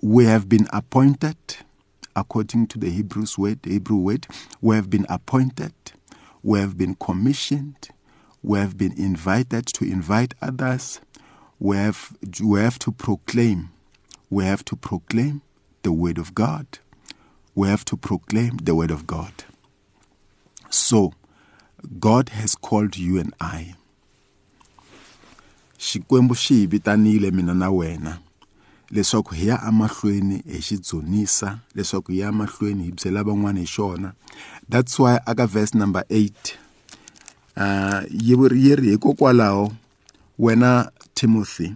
we 0.00 0.24
have 0.24 0.48
been 0.48 0.68
appointed 0.72 1.36
according 2.14 2.66
to 2.66 2.78
the 2.78 2.88
Hebrews 2.88 3.36
word, 3.36 3.58
Hebrew 3.64 3.96
word, 3.98 4.26
we 4.62 4.76
have 4.76 4.88
been 4.88 5.04
appointed 5.10 5.72
we 6.42 6.58
have 6.60 6.76
been 6.76 6.94
commissioned. 6.94 7.88
We 8.42 8.58
have 8.58 8.76
been 8.76 8.92
invited 8.92 9.66
to 9.66 9.84
invite 9.84 10.34
others. 10.42 11.00
We 11.58 11.76
have, 11.76 12.16
we 12.42 12.60
have 12.60 12.78
to 12.80 12.92
proclaim. 12.92 13.70
We 14.30 14.44
have 14.44 14.64
to 14.66 14.76
proclaim 14.76 15.42
the 15.82 15.92
Word 15.92 16.18
of 16.18 16.34
God. 16.34 16.78
We 17.54 17.68
have 17.68 17.84
to 17.86 17.96
proclaim 17.96 18.58
the 18.62 18.74
Word 18.74 18.90
of 18.90 19.06
God. 19.06 19.32
So, 20.68 21.14
God 21.98 22.30
has 22.30 22.54
called 22.54 22.96
you 22.96 23.18
and 23.18 23.32
I. 23.40 23.74
Xikwembu 25.78 26.34
xi 26.36 26.66
vitanile 26.66 27.30
mina 27.32 27.54
na 27.54 27.70
wena. 27.70 28.18
leswaku 28.90 29.34
hi 29.34 29.46
ya 29.48 29.62
amahlweni 29.62 30.42
hi 30.52 30.62
xi 30.62 30.76
dzunisa 30.78 31.58
leswaku 31.74 32.12
hi 32.12 32.18
ya 32.18 32.28
amahlweni 32.28 32.84
hi 32.84 32.92
byela 32.92 33.22
van'wana 33.24 33.60
hi 33.60 33.66
xona 33.66 34.12
that's 34.70 34.98
why 34.98 35.18
aka 35.26 35.46
verse 35.46 35.78
number 35.78 36.02
8 36.02 36.30
uh, 37.56 37.62
ah, 37.62 38.02
yi 38.10 38.74
ri 38.76 38.90
hikokwalaho 38.90 39.72
wena 40.38 40.90
timothy 41.14 41.72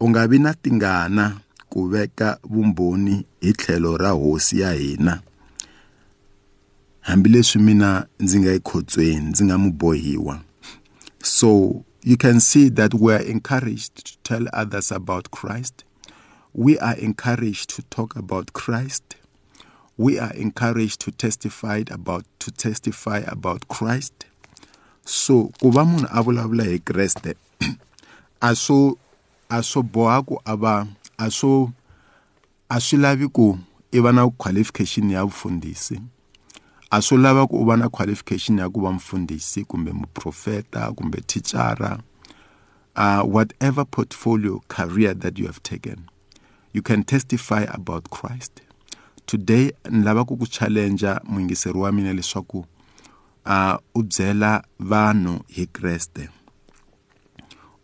u 0.00 0.10
nga 0.10 0.28
vi 0.28 0.38
na 0.38 0.54
tingana 0.54 1.36
ku 1.68 1.88
veka 1.88 2.38
vumbhoni 2.42 3.26
hi 3.40 3.52
tlhelo 3.52 3.96
ra 3.96 4.10
hosi 4.10 4.60
ya 4.60 4.72
hina 4.72 5.20
hambileswi 7.00 7.58
mina 7.62 8.06
ndzi 8.20 8.40
nga 8.40 8.52
ekhotsweni 8.52 9.20
ndzi 9.26 9.44
nga 9.44 9.58
mubohiwa 9.58 10.40
so 11.22 11.80
you 12.04 12.16
can 12.16 12.40
see 12.40 12.70
that 12.70 12.94
we 12.94 13.14
are 13.14 13.26
encouraged 13.30 13.92
to 13.94 14.12
tell 14.22 14.48
others 14.60 14.92
about 14.92 15.30
christ 15.30 15.84
we 16.52 16.76
are 16.80 16.96
encouraged 16.96 17.70
to 17.70 17.82
talk 17.84 18.16
about 18.16 18.52
Christ. 18.52 19.16
We 19.96 20.18
are 20.18 20.32
encouraged 20.32 21.00
to 21.02 21.12
testify 21.12 21.82
about 21.90 22.24
to 22.40 22.50
testify 22.50 23.22
about 23.26 23.68
Christ. 23.68 24.26
So 25.04 25.52
kubamun 25.60 26.08
va 26.10 26.20
munhu 26.20 26.20
a 26.20 26.22
vulavula 26.22 26.64
hi 26.64 26.78
Kreste 26.78 27.34
a 28.42 28.54
swo 28.54 28.96
a 29.48 29.60
swo 29.62 29.82
boha 29.82 30.26
ku 30.26 30.38
a 30.44 30.56
va 30.56 30.88
a 31.18 31.24
swo 31.26 31.72
a 32.70 32.76
swi 32.76 32.98
lavi 32.98 33.32
ku 33.32 33.58
i 33.92 33.98
va 34.00 34.12
na 34.12 34.28
qualification 34.30 35.10
ya 35.10 35.24
vufundhisi 35.26 36.02
a 36.90 36.98
swo 37.00 37.16
lava 37.20 37.46
ku 37.46 37.58
u 37.58 37.64
va 37.64 37.76
na 37.76 37.88
qualification 37.88 38.58
ya 38.58 38.68
ku 38.68 38.80
va 38.80 38.90
mfundhisi 38.92 39.64
kumbe 39.64 39.92
muprofeta 39.92 40.92
kumbe 40.96 41.20
thicara 41.20 41.98
uh, 42.96 43.02
ah, 43.02 43.22
whatever 43.24 43.84
portfolio 43.84 44.60
career 44.68 45.14
that 45.14 45.38
you 45.38 45.46
have 45.46 45.62
taken 45.62 46.09
you 46.72 46.82
can 46.82 47.02
testify 47.02 47.66
about 47.70 48.08
Christ 48.10 48.62
today 49.26 49.74
ni 49.90 50.02
lava 50.02 50.24
ku 50.26 50.36
ku 50.38 50.46
challenge 50.46 51.06
muyingiseri 51.26 51.78
wa 51.78 51.92
mina 51.92 52.14
leswaku 52.14 52.64
a 53.44 53.78
u 53.94 54.02
byela 54.02 54.62
vanhu 54.78 55.42
hi 55.48 55.66
Kreste 55.66 56.28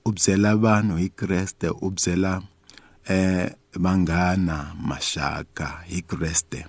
u 0.05 0.13
byela 0.13 0.55
vanhu 0.57 0.97
hi 0.99 1.09
Kreste 1.09 1.71
u 1.71 1.91
byela 1.91 2.43
eh 3.09 3.51
vanghana 3.77 4.75
maxaka 4.79 5.67
hi 5.91 6.03
Kreste 6.03 6.67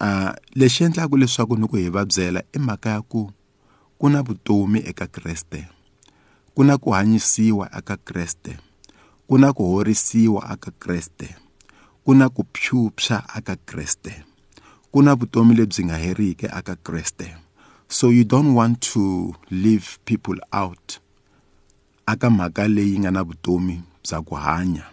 a 0.00 0.34
lexi 0.56 0.84
endlaka 0.84 1.16
leswaku 1.16 1.56
ni 1.56 1.66
ku 1.68 1.76
hi 1.76 1.88
va 1.88 2.04
byela 2.04 2.40
i 2.52 2.58
mhaka 2.58 2.90
ya 2.90 3.00
ku 3.02 3.30
ku 3.98 4.08
na 4.08 4.22
vutomi 4.24 4.80
eka 4.84 5.06
Kreste 5.06 5.66
ku 6.54 6.64
na 6.64 6.76
ku 6.76 6.92
hanyisiwa 6.92 7.68
eka 7.80 7.96
Kreste 7.96 8.60
ku 9.24 9.38
na 9.40 9.52
ku 9.56 9.76
horisiwa 9.76 10.44
aka 10.44 10.70
Kreste 10.76 11.32
ku 12.04 12.12
na 12.12 12.28
ku 12.28 12.44
phyupsha 12.52 13.24
aka 13.24 13.56
Kreste 13.56 14.24
ku 14.92 15.00
na 15.02 15.16
vutomi 15.16 15.56
lebyi 15.56 15.88
nga 15.88 15.96
heriki 15.96 16.46
aka 16.48 16.76
Kreste 16.76 17.32
so 17.88 18.12
you 18.12 18.22
don't 18.24 18.52
want 18.52 18.84
to 18.84 19.32
leave 19.48 19.96
people 20.04 20.36
out 20.52 21.00
aka 22.04 22.28
mhaka 22.28 22.68
leyi 22.68 23.00
nga 23.04 23.12
na 23.12 23.24
vutomi 23.24 23.80
bya 24.04 24.20
ku 24.20 24.36
hanya 24.36 24.84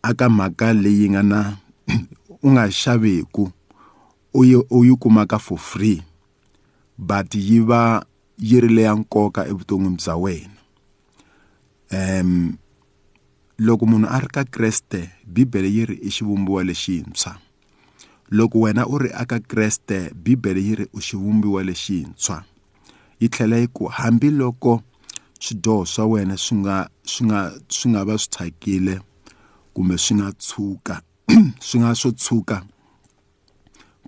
aka 0.00 0.32
mhaka 0.32 0.72
leyi 0.72 1.12
nga 1.12 1.20
na 1.20 1.40
u 2.44 2.56
nga 2.56 2.72
xaveku 2.72 3.52
u 4.32 4.40
yi 4.44 4.56
u 4.72 4.78
yi 4.84 4.94
kumaka 4.96 5.36
for 5.36 5.60
free 5.60 6.00
but 6.96 7.28
yi 7.36 7.60
va 7.60 8.00
yi 8.40 8.56
ri 8.64 8.70
leya 8.80 8.92
nkoka 8.96 9.44
evuton'wini 9.50 9.98
bya 10.00 10.14
wena 10.22 10.56
um 11.92 12.32
loko 13.58 13.86
munhu 13.90 14.06
a 14.06 14.20
ri 14.22 14.30
ka 14.30 14.44
kreste 14.46 15.10
bibele 15.26 15.68
yi 15.74 15.82
ri 15.86 15.96
i 16.06 16.10
xivumbiwa 16.14 16.62
lexintshwa 16.64 17.32
loko 18.30 18.56
wena 18.62 18.86
u 18.86 18.98
ri 19.02 19.10
aka 19.10 19.40
kreste 19.50 20.14
bibele 20.14 20.60
yi 20.66 20.74
ri 20.78 20.84
u 20.96 21.00
xivumbiwa 21.06 21.60
lexintshwa 21.66 22.36
yi 23.20 23.26
tlhela 23.32 23.56
yi 23.58 23.66
ku 23.76 23.84
hambiloko 23.96 24.72
swidyoho 25.42 25.82
swa 25.92 26.04
wena 26.12 26.36
swi 26.38 26.54
nga 26.62 26.76
swi 27.10 27.22
nga 27.26 27.40
swi 27.76 27.86
nga 27.90 28.00
va 28.06 28.14
swi 28.22 28.28
thyakile 28.34 28.94
kumbe 29.74 29.94
swi 29.98 30.14
nga 30.22 30.28
tshuka 30.40 30.94
swi 31.66 31.76
nga 31.82 31.90
swo 32.00 32.10
tshuka 32.20 32.56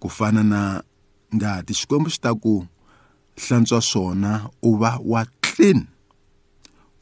ku 0.00 0.06
fana 0.16 0.42
na 0.52 0.60
ngati 1.36 1.72
xikwembu 1.78 2.06
xi 2.14 2.22
ta 2.22 2.30
ku 2.38 2.54
hlantswa 3.42 3.80
swona 3.90 4.32
u 4.68 4.78
va 4.80 4.92
wa 5.10 5.22
clean 5.42 5.90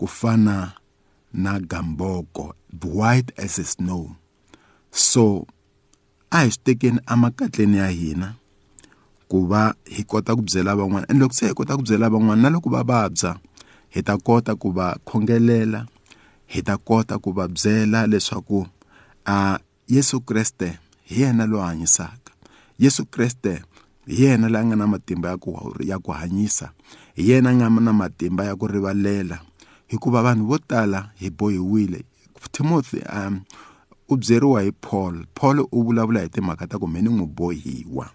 ku 0.01 0.07
fana 0.09 0.78
na 1.35 1.61
white 2.85 3.33
as 3.37 3.59
a 3.59 3.65
snow 3.65 4.17
so 4.93 5.45
a 6.31 6.45
hi 6.45 6.49
swi 6.51 6.59
tekeni 6.65 7.01
emakatleni 7.13 7.77
ya 7.79 7.89
hina 7.89 8.35
ku 9.29 9.47
va 9.47 9.75
hi 9.85 10.05
kota 10.05 10.37
ku 10.37 10.41
byela 10.43 10.77
van'wana 10.77 11.07
and 11.09 11.21
loko 11.21 11.35
se 11.37 11.49
hi 11.49 11.55
kota 11.55 11.77
ku 11.77 11.83
byela 11.85 12.09
van'wana 12.09 12.43
na 12.43 12.49
loko 12.49 12.71
va 12.73 12.81
vabya 12.85 13.37
hi 13.93 14.01
ta 14.03 14.17
kota 14.17 14.55
ku 14.57 14.73
va 14.73 14.97
khongelela 15.05 15.85
hi 16.49 16.61
ta 16.65 16.77
kota 16.81 17.19
ku 17.21 17.33
va 17.37 17.45
byela 17.49 18.07
leswaku 18.09 18.65
a 19.29 19.59
Yesu 19.89 20.21
Kreste 20.25 20.79
hi 21.05 21.23
yena 21.25 21.45
lo 21.47 21.61
hanyisaka 21.61 22.33
Yesu 22.81 23.05
Kreste 23.05 23.63
hi 24.09 24.25
yena 24.25 24.49
la 24.49 24.65
nga 24.65 24.77
na 24.77 24.87
matimba 24.89 25.29
ya 25.29 25.37
ku 25.37 25.57
ya 25.85 25.97
ku 26.01 26.13
hanyisa 26.13 26.73
hi 27.17 27.29
yena 27.33 27.53
nga 27.53 27.69
na 27.69 27.93
matimba 27.93 28.45
ya 28.49 28.57
ku 28.57 28.65
rivalela 28.69 29.45
hikuva 29.89 30.23
vanhu 30.23 30.47
vo 30.47 30.59
tala 30.59 31.11
hi 31.19 31.31
bohiwile 31.31 32.05
timothy 32.53 33.01
um 33.13 33.41
u 34.09 34.17
byeriwa 34.17 34.63
hi 34.63 34.73
paul 34.73 35.27
paul 35.35 35.65
u 35.73 35.83
vulavula 35.83 36.23
hi 36.23 36.29
timhaka 36.29 36.67
ta 36.67 36.79
ku 36.79 36.87
mheni 36.89 37.09
n'wi 37.09 37.27
bohiwa 37.27 38.07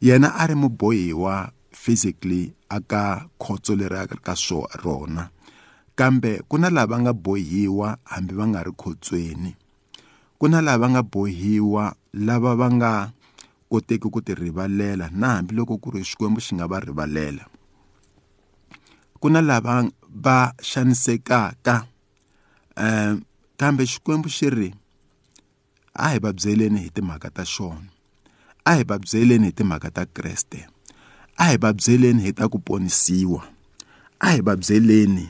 yena 0.00 0.28
a 0.36 0.44
ri 0.46 0.54
mubohiwa 0.54 1.52
physically 1.72 2.52
aka 2.68 3.26
khotso 3.40 3.76
leri 3.76 3.96
a 3.96 4.06
ka 4.26 4.34
swo 4.36 4.68
rona 4.84 5.28
kambe 5.96 6.42
ku 6.48 6.58
na 6.60 6.68
lava 6.70 6.96
nga 7.00 7.12
bohiwa 7.12 7.96
hambi 8.04 8.34
va 8.36 8.44
nga 8.48 8.60
ri 8.66 8.72
khotsweni 8.80 9.50
ku 10.38 10.48
na 10.48 10.60
lava 10.60 10.86
nga 10.92 11.02
bohiwa 11.12 11.96
lava 12.12 12.52
va 12.60 12.68
nga 12.76 12.92
koteki 13.72 14.08
ku 14.12 14.20
ti 14.20 14.34
rivalela 14.36 15.08
na 15.12 15.28
hambiloko 15.40 15.76
ku 15.80 15.88
ri 15.96 16.04
xikwembu 16.04 16.40
xi 16.44 16.52
nga 16.56 16.68
va 16.68 16.80
rivalela 16.80 17.49
ku 19.20 19.28
na 19.28 19.40
lava 19.44 19.76
va 20.24 20.38
xanisekaka 20.70 21.76
um 21.84 21.86
eh, 22.84 23.12
kambe 23.60 23.84
xikwembu 23.92 24.28
xi 24.36 24.48
ri 24.56 24.68
a 25.92 26.12
hi 26.12 26.18
va 26.24 26.30
byeleni 26.38 26.78
hi 26.84 26.90
timhaka 26.96 27.28
ta 27.36 27.44
xona 27.54 27.88
a 28.64 28.70
hi 28.78 28.82
va 28.90 28.96
byeleni 29.04 29.46
hi 29.52 29.56
timhaka 29.58 29.88
ta 29.96 30.04
kreste 30.16 30.60
a 31.36 31.52
hi 31.52 31.56
va 31.62 31.70
byeleni 31.80 32.20
hi 32.26 32.32
ta 32.38 32.44
ku 32.52 32.58
ponisiwa 32.68 33.40
a 34.24 34.32
hi 34.34 34.40
va 34.46 34.54
byeleni 34.62 35.26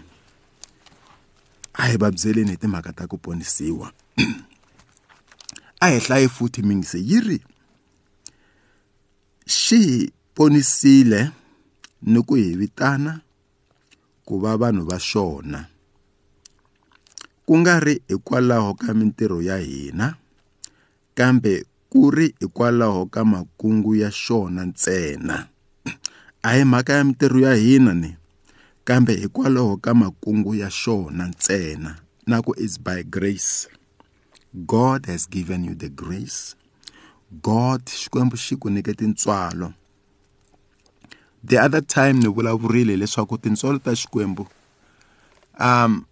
a 1.81 1.83
hi 1.91 1.97
va 2.03 2.09
byeleni 2.17 2.51
hi 2.55 2.61
timhaka 2.63 2.91
ta 2.99 3.05
ku 3.11 3.17
ponisiwa 3.27 3.87
a 5.83 5.87
hi 5.91 5.99
hlayi 6.05 6.29
futhi 6.37 6.61
mingise 6.69 6.99
yi 7.11 7.19
ri 7.27 7.39
xi 9.63 9.79
hi 9.87 9.99
ponisile 10.37 11.21
ni 12.11 12.21
ku 12.29 12.35
hi 12.41 12.49
vitana 12.61 13.13
ku 14.31 14.39
va 14.39 14.55
vanhu 14.63 14.85
va 14.91 14.95
swona 15.11 15.61
ku 17.47 17.53
nga 17.61 17.75
ri 17.85 17.95
hikwalaho 18.11 18.71
ka 18.83 18.95
mintirho 18.99 19.39
ya 19.49 19.57
hina 19.59 20.07
kambe 21.19 21.53
ku 21.91 22.01
ri 22.15 22.27
hikwalaho 22.43 23.03
ka 23.15 23.25
makungu 23.27 23.95
ya 24.03 24.11
xona 24.15 24.63
ntsena 24.71 25.37
a 26.47 26.49
hi 26.55 26.63
mhaka 26.71 26.93
ya 26.95 27.03
mintirho 27.05 27.39
ya 27.47 27.55
hina 27.59 27.91
ni 27.95 28.11
kambe 28.87 29.13
hikwalaho 29.19 29.77
ka 29.83 29.91
makungu 29.99 30.55
ya 30.63 30.71
xona 30.71 31.23
ntsena 31.35 31.91
na 32.31 32.37
ku 32.47 32.55
is 32.59 32.79
by 32.87 33.03
grace 33.03 33.67
god 34.71 35.07
has 35.11 35.27
given 35.31 35.65
you 35.67 35.75
the 35.75 35.89
grace 35.91 36.55
god 37.43 37.83
xikwembu 38.01 38.37
xi 38.39 38.55
ku 38.57 38.71
nyike 38.71 38.95
tintswalo 38.95 39.75
the 41.43 41.59
other 41.59 41.81
time 41.81 42.13
ni 42.21 42.27
vulavurile 42.29 42.97
leswaku 42.97 43.39
tinsolo 43.39 43.79
ta 43.79 43.95
xikwembu 43.97 44.47
um 45.61 46.05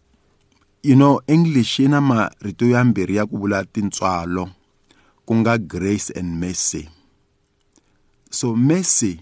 you 0.83 0.95
know 0.97 1.23
english 1.27 1.81
yi 1.81 1.89
na 1.89 2.01
marito 2.01 2.67
yambirhi 2.67 3.17
ya 3.17 3.27
ku 3.27 3.39
vula 3.39 3.65
tintswalo 3.65 4.51
ku 5.25 5.35
nga 5.37 5.59
grace 5.59 6.11
and 6.19 6.37
mercy 6.41 6.89
so 8.31 8.57
mercy 8.57 9.21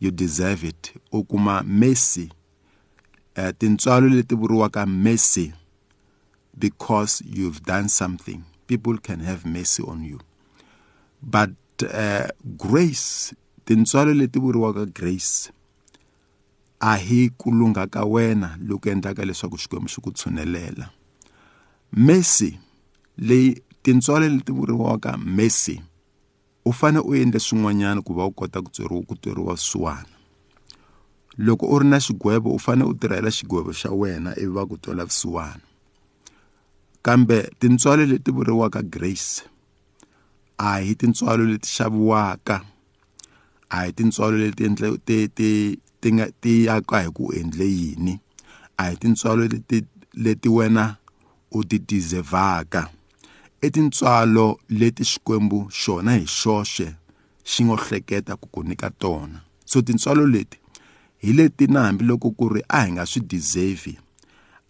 you 0.00 0.10
deserve 0.10 0.64
it 0.68 0.94
u 1.12 1.24
kuma 1.24 1.62
mercy 1.62 2.30
uh, 3.36 3.48
tintswalo 3.58 4.08
leti 4.08 4.34
vuriwaka 4.34 4.86
mercy 4.86 5.52
because 6.58 7.24
you've 7.32 7.60
done 7.62 7.88
something 7.88 8.40
people 8.66 8.98
can 9.02 9.20
have 9.20 9.44
mercy 9.48 9.82
on 9.82 10.04
you 10.04 10.20
but 11.22 11.50
uh, 11.82 12.28
grace 12.58 13.34
tintswalo 13.64 14.14
leti 14.14 14.38
vuriwaka 14.38 14.84
grace 14.86 15.50
a 16.80 16.96
hi 17.00 17.32
ku 17.38 17.48
lungha 17.50 17.86
ka 17.88 18.04
wena 18.04 18.58
loku 18.60 18.88
endlaka 18.92 19.24
leswaku 19.24 19.56
xikwembu 19.56 19.88
xi 19.88 20.00
ku 20.04 20.10
tshunelela 20.12 20.92
mercy 21.96 22.58
leyi 23.16 23.62
tintswalo 23.82 24.28
leti 24.28 24.52
vuriwaka 24.52 25.16
mercy 25.16 25.80
u 26.64 26.72
fane 26.72 27.00
u 27.00 27.14
endle 27.16 27.40
swin'wanyana 27.40 28.04
ku 28.04 28.12
va 28.14 28.26
u 28.28 28.32
kota 28.36 28.60
ku 28.60 28.68
tsweriwa 28.68 29.02
ku 29.08 29.14
tweriwa 29.16 29.56
vusiwana 29.56 30.12
loko 31.40 31.64
u 31.66 31.78
ri 31.80 31.88
na 31.88 31.98
xigwevo 32.04 32.52
u 32.52 32.58
fane 32.60 32.84
u 32.84 32.92
tirhela 32.94 33.30
xigwevo 33.32 33.72
xa 33.72 33.88
wena 33.96 34.36
ivi 34.36 34.52
va 34.52 34.68
ku 34.68 34.76
twela 34.76 35.08
vusiwana 35.08 35.64
kambe 37.02 37.48
tintswalo 37.60 38.04
leti 38.12 38.28
vuriwaka 38.30 38.82
grace 38.84 39.40
a 40.60 40.76
hi 40.84 40.92
tintswalo 41.00 41.48
leti 41.48 41.68
xaviwaka 41.72 42.73
a 43.74 43.82
hi 43.86 43.92
tintswalo 43.92 44.36
leti 44.38 44.64
endle 44.68 44.88
ti 45.06 45.16
ti 45.38 45.48
ti 46.00 46.08
nga 46.14 46.26
ti 46.42 46.52
yaka 46.66 46.96
hi 47.02 47.10
ku 47.16 47.24
endle 47.38 47.66
yini 47.80 48.14
a 48.80 48.90
hi 48.90 48.94
tintswalo 49.02 49.42
leti 49.52 49.78
leti 50.24 50.48
wena 50.56 50.84
u 51.56 51.64
ti 51.68 51.76
deservaka 51.88 52.82
i 53.60 53.68
tintswalo 53.74 54.46
leti 54.78 55.04
xikwembu 55.12 55.58
xona 55.80 56.12
hi 56.18 56.24
xoxe 56.40 56.86
xi 57.50 57.60
ngo 57.66 57.76
hleketa 57.84 58.32
ku 58.40 58.46
ku 58.54 58.60
nyika 58.68 58.88
tona 59.02 59.38
so 59.70 59.76
tintswalo 59.86 60.22
leti 60.34 60.58
hi 61.22 61.30
leti 61.38 61.64
na 61.72 61.80
hambiloko 61.86 62.28
ku 62.38 62.44
ri 62.54 62.62
a 62.68 62.80
hi 62.86 62.92
nga 62.94 63.04
swi 63.10 63.20
deserve 63.32 63.92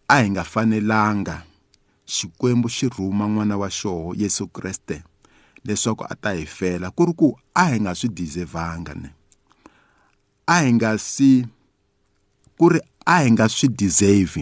a 0.09 0.23
hi 0.23 0.27
nga 0.33 0.43
fanelanga 0.53 1.37
xikwembu 2.15 2.67
xi 2.77 2.87
rhuma 2.95 3.25
n'wana 3.31 3.55
wa 3.63 3.69
xoho 3.79 4.09
yesu 4.23 4.45
kreste 4.57 4.97
leswaku 5.67 6.05
a 6.11 6.15
ta 6.23 6.33
hi 6.37 6.45
fela 6.59 6.89
ku 6.97 7.03
ri 7.09 7.15
ku 7.21 7.29
a 7.61 7.65
hi 7.71 7.77
nga 7.83 7.93
swi 8.01 8.09
deservanga 8.19 8.95
ne 9.03 9.11
a 10.55 10.57
hi 10.65 10.69
nga 10.77 10.91
si 11.13 11.33
ku 12.59 12.67
ri 12.73 12.81
a 13.15 13.17
hi 13.25 13.29
nga 13.33 13.47
swi 13.57 13.69
deserve 13.83 14.37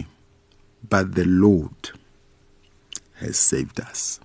but 0.91 1.15
the 1.17 1.27
lord 1.43 1.81
has 3.21 3.37
saved 3.39 3.79
us 3.89 4.19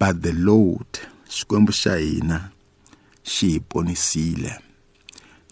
but 0.00 0.22
the 0.26 0.34
lord 0.50 0.92
xikwembu 1.34 1.72
xa 1.82 1.94
hina 2.02 2.38
xi 3.32 3.46
hi 3.54 3.60
ponisile 3.70 4.52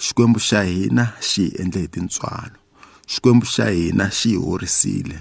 xikwembu 0.04 0.38
xa 0.48 0.60
hina 0.70 1.04
xi 1.30 1.42
hi 1.48 1.54
endle 1.62 1.80
hi 1.86 1.94
tintswalo 1.94 2.56
xikwembu 3.12 3.46
xa 3.54 3.66
hina 3.76 4.06
xi 4.18 4.30
hi 4.34 4.42
horisile 4.44 5.18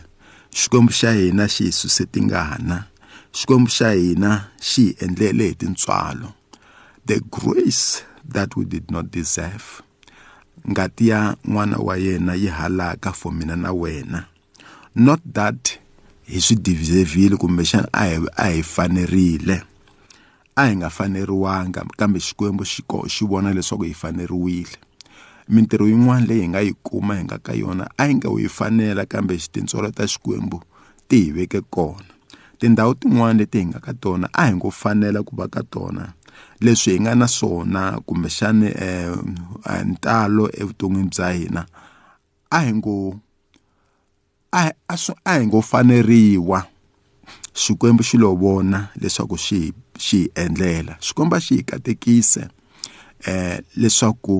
xikwembu 0.59 0.91
xa 0.99 1.11
hina 1.19 1.45
xi 1.53 1.61
hi 1.69 1.73
suse 1.81 2.03
tingana 2.15 2.79
Xikwembu 3.33 3.69
xa 3.69 3.91
hina 3.91 4.47
xi 4.61 4.83
hi 4.83 4.93
endlele 5.05 5.43
hi 5.51 5.55
tintswalo 5.59 6.31
the 7.05 7.19
grace 7.31 8.03
that 8.27 8.55
we 8.55 8.63
did 8.65 8.89
not 8.91 9.11
deserve 9.15 9.83
ngati 10.69 11.07
ya 11.07 11.35
n'wana 11.45 11.77
wa 11.77 11.97
yena 11.97 12.33
yi 12.33 12.47
halaka 12.47 13.11
for 13.11 13.31
mina 13.33 13.55
na 13.55 13.71
wena 13.71 14.25
not 14.95 15.19
that 15.33 15.77
hi 16.31 16.39
swi 16.41 16.55
deservile 16.55 17.35
kumbexana 17.37 17.87
a 17.93 18.03
hi 18.07 18.17
a 18.37 18.43
hi 18.55 18.61
fanerile 18.63 19.59
a 20.57 20.65
hi 20.67 20.75
nga 20.77 20.89
faneriwanga 20.89 21.83
kambe 21.99 22.19
xikwembu 22.19 22.63
xi 22.65 22.81
xi 23.13 23.25
vona 23.27 23.53
leswaku 23.53 23.83
hi 23.83 23.93
faneriwile 23.93 24.75
mintirho 25.49 25.87
yin'wana 25.87 26.25
leyi 26.25 26.41
hi 26.43 26.49
nga 26.49 26.61
yi 26.63 26.73
kuma 26.83 27.15
hi 27.19 27.23
nga 27.27 27.37
ka 27.45 27.53
yona 27.53 27.91
a 27.97 28.07
yi 28.07 28.15
nga 28.15 28.27
wu 28.31 28.39
yi 28.39 28.49
fanela 28.49 29.05
kambe 29.05 29.37
tintswalo 29.51 29.91
ta 29.91 30.07
xikwembu 30.07 30.61
ti 31.07 31.17
hi 31.23 31.31
veke 31.31 31.61
kona 31.61 32.16
tindhawu 32.59 32.93
tin'wani 32.95 33.39
leti 33.39 33.59
hi 33.59 33.65
nga 33.69 33.79
ka 33.85 33.93
tona 34.03 34.27
a 34.33 34.45
hi 34.45 34.53
ngo 34.57 34.69
fanela 34.71 35.23
ku 35.23 35.33
va 35.39 35.45
ka 35.53 35.61
tona 35.73 36.05
leswi 36.63 36.91
hi 36.93 36.99
nga 37.03 37.13
na 37.19 37.27
swona 37.37 37.83
kumbexani 38.07 38.69
um 38.73 39.35
ntalo 39.91 40.43
evuton'wini 40.59 41.09
bya 41.13 41.29
hina 41.37 41.63
a 42.49 42.57
hi 42.65 42.71
ngo 42.77 42.95
a 44.51 44.63
a 44.87 44.95
swi 45.03 45.15
a 45.25 45.37
hi 45.39 45.47
ngo 45.47 45.59
faneriwa 45.69 46.59
xikwembu 47.61 48.03
xi 48.07 48.17
lo 48.21 48.29
vona 48.41 48.79
leswaku 49.01 49.37
xi 49.45 49.59
xi 50.05 50.17
hi 50.17 50.29
endlela 50.41 50.93
xikwembu 51.05 51.37
xi 51.45 51.53
hi 51.61 51.63
katekise 51.69 52.43
eh 53.31 53.57
leswaku 53.79 54.37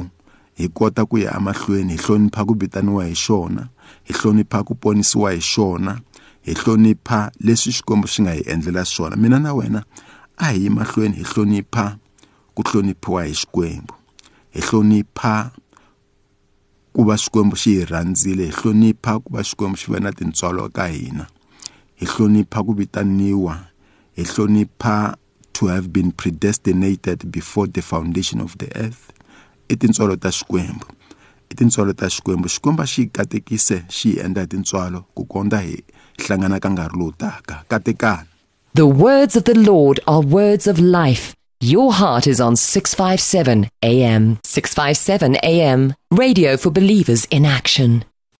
hi 0.57 0.65
kota 0.77 1.01
ku 1.09 1.15
ya 1.23 1.29
emahlweni 1.37 1.93
hi 1.95 2.01
hlonipha 2.03 2.41
ku 2.47 2.53
vitaniwa 2.61 3.03
hi 3.09 3.15
xona 3.25 3.63
hi 4.07 4.11
hlonipha 4.17 4.57
ku 4.67 4.73
ponisiwa 4.81 5.29
hi 5.37 5.41
xona 5.53 5.93
hi 6.47 6.53
hlonipha 6.59 7.19
leswi 7.45 7.71
xikwembu 7.75 8.07
xi 8.07 8.21
nga 8.23 8.31
hi 8.35 8.43
endlela 8.53 8.85
swona 8.85 9.15
mina 9.19 9.39
na 9.43 9.51
wena 9.57 9.81
a 10.37 10.47
hi 10.51 10.59
yi 10.63 10.69
mahlweni 10.75 11.15
hi 11.19 11.23
hlonipha 11.29 11.85
ku 12.55 12.61
hloniphiwa 12.67 13.21
hi 13.27 13.33
xikwembu 13.41 13.93
hi 14.53 14.59
hlonipha 14.67 15.33
ku 16.95 17.03
va 17.07 17.15
xikwembu 17.23 17.55
xi 17.61 17.73
hi 17.77 17.83
rhandzile 17.91 18.47
hi 18.47 18.53
hlonipha 18.61 19.13
ku 19.23 19.29
va 19.35 19.41
xikwembu 19.49 19.75
xi 19.81 19.87
va 19.91 19.99
na 20.03 20.11
tintswalo 20.19 20.63
ka 20.77 20.85
hina 20.95 21.25
hi 21.99 22.05
hlonipha 22.15 22.59
ku 22.65 22.73
vitaniwa 22.79 23.55
hi 24.15 24.23
hlonipha 24.31 24.95
to 25.55 25.67
have 25.67 25.91
been 25.95 26.11
predestinated 26.19 27.27
before 27.27 27.67
the 27.67 27.81
foundation 27.91 28.39
of 28.41 28.55
the 28.63 28.71
earth 28.79 29.11
i 29.67 29.75
tintswalo 29.75 30.15
ta 30.15 30.31
xikwembu 30.31 30.87
i 31.49 31.53
tintswalo 31.59 31.91
ta 31.93 32.07
xikwembu 32.15 32.47
xikwembu 32.55 32.87
xi 32.87 33.01
hi 33.03 33.07
katekise 33.17 33.83
xi 33.97 34.15
hi 34.15 34.19
endla 34.23 34.47
hi 34.47 34.55
tintswalo 34.55 34.99
ku 35.15 35.25
kondza 35.27 35.59
hi 35.67 35.75
hlangana 36.25 36.57
ka 36.63 36.69
nkarhi 36.73 36.97
lowu 36.99 37.11
taka 37.23 37.55
katekani 37.71 38.25
The 38.81 38.85
words 39.07 39.35
of 39.35 39.43
the 39.45 39.55
Lord 39.57 39.99
are 40.05 40.21
words 40.21 40.67
of 40.67 40.79
life. 40.79 41.33
Your 41.61 41.93
heart 41.93 42.27
is 42.27 42.39
on 42.39 42.55
657 42.55 43.69
AM. 43.81 44.37
657 44.43 45.35
AM. 45.41 45.95
Radio 46.11 46.57
for 46.57 46.69
believers 46.69 47.25
in 47.31 47.43
action. 47.43 48.16